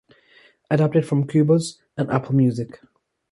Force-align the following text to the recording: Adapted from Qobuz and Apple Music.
Adapted 0.71 1.05
from 1.07 1.27
Qobuz 1.27 1.77
and 1.95 2.09
Apple 2.09 2.33
Music. 2.33 2.79